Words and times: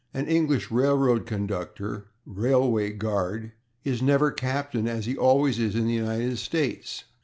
An 0.15 0.25
English 0.25 0.71
railroad 0.71 1.27
conductor 1.27 2.05
(/railway 2.25 2.89
guard/) 2.93 3.51
is 3.83 4.01
never 4.01 4.31
/Captain/, 4.31 4.87
as 4.87 5.05
he 5.05 5.15
always 5.15 5.59
is 5.59 5.75
in 5.75 5.85
the 5.85 5.93
United 5.93 6.39
States. 6.39 7.03